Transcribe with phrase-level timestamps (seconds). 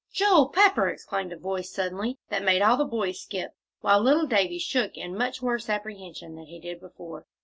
[0.11, 4.57] "Joel Pepper!" exclaimed a voice, suddenly, that made all the boys skip, while little Davie
[4.57, 7.27] shook in much worse apprehension than he did before.